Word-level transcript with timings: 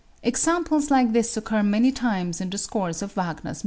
Examples 0.23 0.89
like 0.89 1.13
these 1.13 1.37
occur 1.37 1.61
many 1.61 1.91
times 1.91 2.41
in 2.41 2.49
the 2.49 2.57
scores 2.57 3.03
of 3.03 3.11
Wagner's 3.13 3.33
music 3.43 3.43
dramas. 3.43 3.59